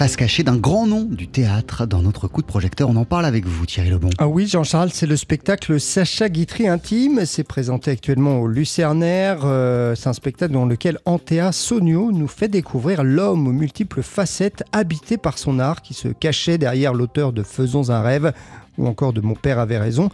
face 0.00 0.16
cachée 0.16 0.42
d'un 0.42 0.56
grand 0.56 0.86
nom 0.86 1.02
du 1.02 1.28
théâtre 1.28 1.84
dans 1.84 2.00
notre 2.00 2.26
coup 2.26 2.40
de 2.40 2.46
projecteur. 2.46 2.88
On 2.88 2.96
en 2.96 3.04
parle 3.04 3.26
avec 3.26 3.44
vous, 3.44 3.66
Thierry 3.66 3.90
Lebon. 3.90 4.08
Ah 4.16 4.28
oui, 4.28 4.46
Jean-Charles, 4.46 4.88
c'est 4.94 5.04
le 5.06 5.14
spectacle 5.14 5.78
Sacha 5.78 6.30
Guitry 6.30 6.68
Intime. 6.68 7.26
C'est 7.26 7.44
présenté 7.44 7.90
actuellement 7.90 8.38
au 8.38 8.46
Lucernaire. 8.46 9.40
Euh, 9.44 9.94
c'est 9.94 10.08
un 10.08 10.14
spectacle 10.14 10.54
dans 10.54 10.64
lequel 10.64 10.96
Antea 11.04 11.52
Sonio 11.52 12.12
nous 12.12 12.28
fait 12.28 12.48
découvrir 12.48 13.04
l'homme 13.04 13.46
aux 13.46 13.52
multiples 13.52 14.00
facettes 14.00 14.64
habité 14.72 15.18
par 15.18 15.36
son 15.36 15.58
art 15.58 15.82
qui 15.82 15.92
se 15.92 16.08
cachait 16.08 16.56
derrière 16.56 16.94
l'auteur 16.94 17.34
de 17.34 17.42
Faisons 17.42 17.90
un 17.90 18.00
rêve 18.00 18.32
ou 18.78 18.86
encore 18.86 19.12
de 19.12 19.20
Mon 19.20 19.34
père 19.34 19.58
avait 19.58 19.76
raison. 19.76 20.08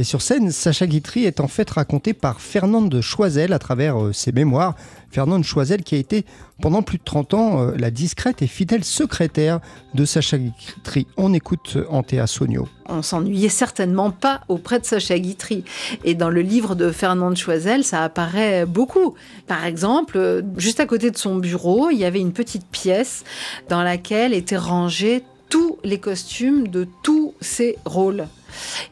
Et 0.00 0.04
sur 0.04 0.22
scène, 0.22 0.52
Sacha 0.52 0.86
Guitry 0.86 1.24
est 1.24 1.40
en 1.40 1.48
fait 1.48 1.68
raconté 1.70 2.14
par 2.14 2.40
Fernande 2.40 2.88
de 2.88 3.00
Choisel 3.00 3.52
à 3.52 3.58
travers 3.58 4.00
euh, 4.00 4.12
ses 4.12 4.30
mémoires. 4.30 4.76
Fernande 5.10 5.42
Choisel 5.42 5.82
qui 5.82 5.96
a 5.96 5.98
été 5.98 6.24
pendant 6.62 6.82
plus 6.82 6.98
de 6.98 7.02
30 7.02 7.34
ans 7.34 7.60
euh, 7.62 7.72
la 7.76 7.90
discrète 7.90 8.40
et 8.40 8.46
fidèle 8.46 8.84
secrétaire 8.84 9.58
de 9.94 10.04
Sacha 10.04 10.38
Guitry. 10.38 11.08
On 11.16 11.34
écoute 11.34 11.78
Antea 11.90 12.28
Sonio. 12.28 12.68
On 12.88 13.02
s'ennuyait 13.02 13.48
certainement 13.48 14.12
pas 14.12 14.42
auprès 14.46 14.78
de 14.78 14.84
Sacha 14.84 15.18
Guitry. 15.18 15.64
Et 16.04 16.14
dans 16.14 16.30
le 16.30 16.42
livre 16.42 16.76
de 16.76 16.92
Fernande 16.92 17.36
Choisel, 17.36 17.82
ça 17.82 18.04
apparaît 18.04 18.66
beaucoup. 18.66 19.16
Par 19.48 19.64
exemple, 19.64 20.16
euh, 20.16 20.42
juste 20.58 20.78
à 20.78 20.86
côté 20.86 21.10
de 21.10 21.18
son 21.18 21.34
bureau, 21.34 21.90
il 21.90 21.98
y 21.98 22.04
avait 22.04 22.20
une 22.20 22.32
petite 22.32 22.66
pièce 22.66 23.24
dans 23.68 23.82
laquelle 23.82 24.32
étaient 24.32 24.56
rangés 24.56 25.24
tous 25.48 25.78
les 25.82 25.98
costumes 25.98 26.68
de 26.68 26.86
tous 27.02 27.34
ses 27.40 27.78
rôles. 27.84 28.28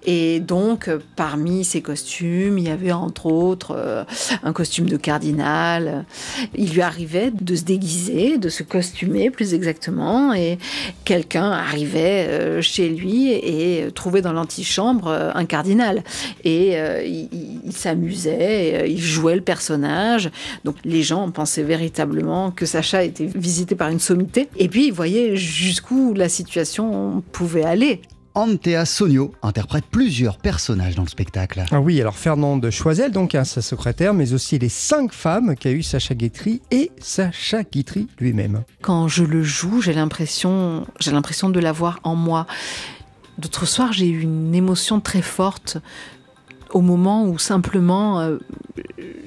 Et 0.04 0.40
donc, 0.40 0.90
parmi 1.16 1.64
ces 1.64 1.80
costumes, 1.80 2.58
il 2.58 2.64
y 2.64 2.70
avait 2.70 2.92
entre 2.92 3.26
autres 3.26 3.74
euh, 3.76 4.04
un 4.42 4.52
costume 4.52 4.88
de 4.88 4.96
cardinal. 4.96 6.04
Il 6.54 6.72
lui 6.72 6.82
arrivait 6.82 7.30
de 7.30 7.54
se 7.54 7.64
déguiser, 7.64 8.38
de 8.38 8.48
se 8.48 8.62
costumer 8.62 9.30
plus 9.30 9.54
exactement, 9.54 10.32
et 10.32 10.58
quelqu'un 11.04 11.50
arrivait 11.50 12.26
euh, 12.28 12.62
chez 12.62 12.88
lui 12.88 13.30
et 13.30 13.88
trouvait 13.94 14.22
dans 14.22 14.32
l'antichambre 14.32 15.08
euh, 15.08 15.30
un 15.34 15.44
cardinal. 15.44 16.02
Et 16.44 16.76
il, 17.04 17.72
s'amusait, 17.72 18.90
il 18.90 19.00
jouait 19.00 19.34
le 19.34 19.40
personnage. 19.40 20.30
Donc 20.64 20.76
les 20.84 21.02
gens 21.02 21.30
pensaient 21.30 21.62
véritablement 21.62 22.50
que 22.50 22.66
Sacha 22.66 23.02
était 23.02 23.26
visité 23.26 23.74
par 23.74 23.88
une 23.88 24.00
sommité. 24.00 24.48
Et 24.56 24.68
puis, 24.68 24.86
il 24.86 24.92
voyait 24.92 25.36
jusqu'où 25.36 26.14
la 26.14 26.28
situation 26.28 27.22
pouvait 27.32 27.64
aller. 27.64 28.00
Antea 28.36 28.84
Sonio 28.84 29.32
interprète 29.42 29.86
plusieurs 29.90 30.36
personnages 30.36 30.94
dans 30.94 31.04
le 31.04 31.08
spectacle. 31.08 31.64
Ah 31.70 31.80
oui, 31.80 31.98
alors 32.02 32.18
Fernande 32.18 32.68
Choisel, 32.68 33.10
donc 33.10 33.34
hein, 33.34 33.44
sa 33.44 33.62
secrétaire, 33.62 34.12
mais 34.12 34.34
aussi 34.34 34.58
les 34.58 34.68
cinq 34.68 35.14
femmes 35.14 35.54
qu'a 35.56 35.70
eu 35.70 35.82
Sacha 35.82 36.14
Guitry 36.14 36.60
et 36.70 36.92
Sacha 37.00 37.62
Guitry 37.62 38.08
lui-même. 38.18 38.62
Quand 38.82 39.08
je 39.08 39.24
le 39.24 39.42
joue, 39.42 39.80
j'ai 39.80 39.94
l'impression, 39.94 40.86
j'ai 41.00 41.12
l'impression 41.12 41.48
de 41.48 41.58
l'avoir 41.58 41.98
en 42.02 42.14
moi. 42.14 42.46
D'autres 43.38 43.64
soirs, 43.64 43.94
j'ai 43.94 44.08
eu 44.08 44.20
une 44.20 44.54
émotion 44.54 45.00
très 45.00 45.22
forte 45.22 45.78
au 46.74 46.82
moment 46.82 47.24
où 47.24 47.38
simplement 47.38 48.20
euh, 48.20 48.36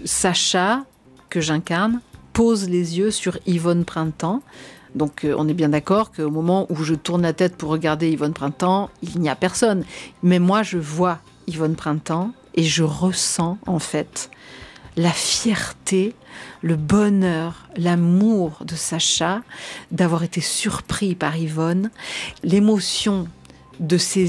Sacha, 0.06 0.84
que 1.32 1.42
j'incarne, 1.42 2.02
pose 2.32 2.70
les 2.70 3.00
yeux 3.00 3.10
sur 3.10 3.40
Yvonne 3.48 3.86
Printemps 3.86 4.44
donc 4.96 5.24
euh, 5.24 5.36
on 5.38 5.48
est 5.48 5.54
bien 5.54 5.70
d'accord 5.70 6.12
qu'au 6.12 6.30
moment 6.30 6.66
où 6.70 6.84
je 6.84 6.96
tourne 6.96 7.22
la 7.22 7.34
tête 7.34 7.56
pour 7.56 7.70
regarder 7.70 8.10
Yvonne 8.10 8.34
Printemps, 8.34 8.90
il 9.02 9.20
n'y 9.20 9.30
a 9.30 9.36
personne. 9.36 9.84
Mais 10.24 10.40
moi, 10.40 10.64
je 10.64 10.78
vois 10.78 11.20
Yvonne 11.48 11.76
Printemps 11.76 12.32
et 12.56 12.64
je 12.64 12.84
ressens 12.84 13.58
en 13.68 13.80
fait 13.80 14.30
la 14.98 15.12
fierté, 15.12 16.14
le 16.62 16.76
bonheur, 16.76 17.68
l'amour 17.78 18.64
de 18.66 18.76
Sacha 18.76 19.42
d'avoir 19.92 20.24
été 20.24 20.42
surpris 20.42 21.16
par 21.16 21.38
Yvonne, 21.38 21.90
l'émotion 22.44 23.28
de 23.80 23.98
ses 23.98 24.24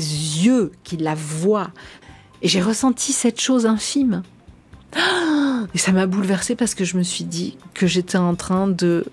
yeux 0.45 0.71
qui 0.85 0.97
la 0.97 1.15
voient. 1.15 1.71
Et 2.43 2.49
j'ai 2.49 2.63
ressenti 2.63 3.13
cette 3.13 3.41
chose 3.41 3.67
infime. 3.67 4.23
Et 5.75 5.79
ça 5.79 5.93
m'a 5.93 6.07
bouleversée 6.07 6.57
parce 6.57 6.75
que 6.75 6.85
je 6.85 6.97
me 6.97 7.03
suis 7.03 7.25
dit 7.25 7.59
que 7.75 7.87
j'étais 7.87 8.19
en 8.19 8.35
train 8.35 8.67
de 8.67 9.05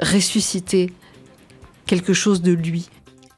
ressusciter 0.00 0.92
quelque 1.86 2.12
chose 2.12 2.42
de 2.42 2.52
lui. 2.52 2.88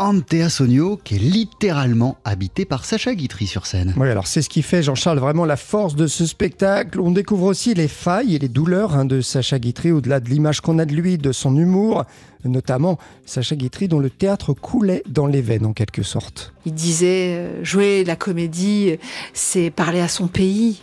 Antea 0.01 0.49
Sonio, 0.49 0.97
qui 0.97 1.17
est 1.17 1.19
littéralement 1.19 2.17
habité 2.25 2.65
par 2.65 2.87
Sacha 2.87 3.15
Guitry 3.15 3.47
sur 3.47 3.67
scène. 3.67 3.93
Oui, 3.99 4.09
alors 4.09 4.27
c'est 4.27 4.41
ce 4.41 4.49
qui 4.49 4.63
fait, 4.63 4.83
Jean-Charles, 4.83 5.19
vraiment 5.19 5.45
la 5.45 5.59
force 5.59 5.95
de 5.95 6.07
ce 6.07 6.25
spectacle. 6.25 6.99
On 7.01 7.11
découvre 7.11 7.45
aussi 7.45 7.75
les 7.75 7.87
failles 7.87 8.35
et 8.35 8.39
les 8.39 8.49
douleurs 8.49 8.95
hein, 8.97 9.05
de 9.05 9.21
Sacha 9.21 9.59
Guitry, 9.59 9.93
au-delà 9.93 10.21
de 10.21 10.31
l'image 10.31 10.63
qu'on 10.63 10.79
a 10.79 10.87
de 10.87 10.95
lui, 10.95 11.19
de 11.19 11.33
son 11.33 11.55
humour, 11.55 12.05
notamment 12.47 12.99
Sacha 13.27 13.57
Guitry, 13.57 13.89
dont 13.89 13.99
le 13.99 14.09
théâtre 14.09 14.55
coulait 14.55 15.03
dans 15.07 15.27
les 15.27 15.43
veines 15.43 15.67
en 15.67 15.75
quelque 15.75 16.03
sorte. 16.03 16.55
Il 16.65 16.73
disait, 16.73 17.35
euh, 17.37 17.63
jouer 17.63 18.03
la 18.03 18.17
comédie, 18.17 18.97
c'est 19.35 19.69
parler 19.69 20.01
à 20.01 20.09
son 20.09 20.29
pays. 20.29 20.83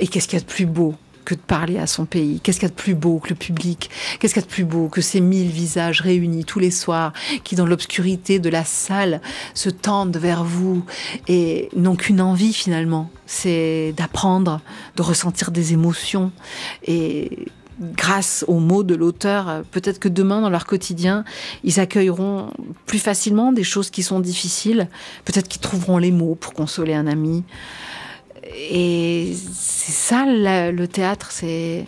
Et 0.00 0.08
qu'est-ce 0.08 0.26
qu'il 0.26 0.40
y 0.40 0.42
a 0.42 0.44
de 0.44 0.50
plus 0.50 0.66
beau? 0.66 0.96
Que 1.24 1.34
de 1.34 1.40
parler 1.40 1.78
à 1.78 1.86
son 1.86 2.04
pays. 2.04 2.40
Qu'est-ce 2.40 2.58
qu'il 2.58 2.68
y 2.68 2.72
a 2.72 2.74
de 2.74 2.80
plus 2.80 2.94
beau 2.94 3.18
que 3.18 3.30
le 3.30 3.34
public? 3.34 3.90
Qu'est-ce 4.18 4.34
qu'il 4.34 4.42
y 4.42 4.44
a 4.44 4.46
de 4.46 4.52
plus 4.52 4.64
beau 4.64 4.88
que 4.88 5.00
ces 5.00 5.20
mille 5.20 5.50
visages 5.50 6.00
réunis 6.00 6.44
tous 6.44 6.58
les 6.58 6.70
soirs 6.70 7.12
qui, 7.44 7.54
dans 7.54 7.66
l'obscurité 7.66 8.38
de 8.38 8.48
la 8.48 8.64
salle, 8.64 9.20
se 9.54 9.70
tendent 9.70 10.16
vers 10.16 10.44
vous 10.44 10.84
et 11.28 11.68
n'ont 11.76 11.96
qu'une 11.96 12.20
envie 12.20 12.52
finalement, 12.52 13.10
c'est 13.26 13.94
d'apprendre, 13.96 14.60
de 14.96 15.02
ressentir 15.02 15.50
des 15.50 15.72
émotions 15.72 16.32
et 16.86 17.46
grâce 17.80 18.44
aux 18.48 18.58
mots 18.58 18.82
de 18.82 18.94
l'auteur, 18.94 19.62
peut-être 19.70 19.98
que 19.98 20.08
demain, 20.08 20.40
dans 20.40 20.50
leur 20.50 20.66
quotidien, 20.66 21.24
ils 21.64 21.80
accueilleront 21.80 22.50
plus 22.86 22.98
facilement 22.98 23.52
des 23.52 23.64
choses 23.64 23.90
qui 23.90 24.02
sont 24.02 24.20
difficiles. 24.20 24.88
Peut-être 25.24 25.48
qu'ils 25.48 25.60
trouveront 25.60 25.98
les 25.98 26.12
mots 26.12 26.34
pour 26.34 26.52
consoler 26.52 26.94
un 26.94 27.06
ami. 27.06 27.44
Et 28.44 29.34
c'est 29.52 29.92
ça 29.92 30.24
le 30.26 30.86
théâtre, 30.86 31.30
c'est 31.30 31.86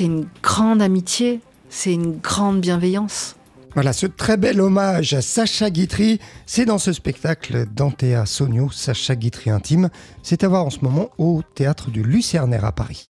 une 0.00 0.26
grande 0.42 0.82
amitié, 0.82 1.40
c'est 1.68 1.92
une 1.92 2.18
grande 2.18 2.60
bienveillance. 2.60 3.36
Voilà, 3.74 3.92
ce 3.92 4.06
très 4.06 4.36
bel 4.36 4.60
hommage 4.60 5.14
à 5.14 5.20
Sacha 5.20 5.68
Guitry, 5.68 6.20
c'est 6.46 6.64
dans 6.64 6.78
ce 6.78 6.92
spectacle 6.92 7.66
d'Antea 7.66 8.24
Sonio, 8.24 8.70
Sacha 8.70 9.16
Guitry 9.16 9.50
intime. 9.50 9.90
C'est 10.22 10.44
à 10.44 10.48
voir 10.48 10.64
en 10.64 10.70
ce 10.70 10.78
moment 10.82 11.10
au 11.18 11.42
théâtre 11.56 11.90
du 11.90 12.04
Lucernaire 12.04 12.64
à 12.64 12.70
Paris. 12.70 13.02